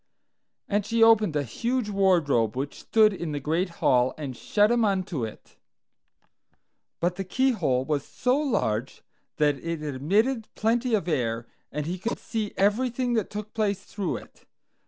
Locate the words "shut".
4.35-4.71